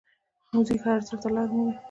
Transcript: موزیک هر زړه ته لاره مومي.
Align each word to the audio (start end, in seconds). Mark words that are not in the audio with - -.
موزیک 0.53 0.81
هر 0.85 0.99
زړه 1.07 1.17
ته 1.21 1.27
لاره 1.35 1.53
مومي. 1.55 1.73